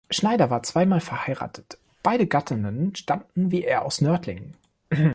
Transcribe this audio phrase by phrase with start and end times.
[0.09, 4.55] Schneider war zweimal verheiratet, beide Gattinnen stammten wie er aus Nördlingen.